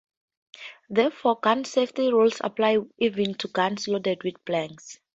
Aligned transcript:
Therefore, 0.89 1.35
gun 1.39 1.63
safety 1.63 2.11
rules 2.11 2.41
apply 2.43 2.77
even 2.97 3.35
to 3.35 3.47
guns 3.49 3.87
loaded 3.87 4.23
with 4.23 4.43
blanks. 4.45 4.97